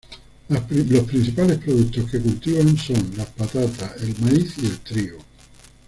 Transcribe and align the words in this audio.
Los 0.49 0.61
principales 1.03 1.59
productos 1.59 2.09
que 2.09 2.19
cultivan 2.19 2.75
son 2.75 3.11
las 3.17 3.27
patatas, 3.27 4.01
el 4.01 4.19
maíz 4.19 4.55
y 4.57 4.65
el 4.65 4.79
trigo. 4.79 5.19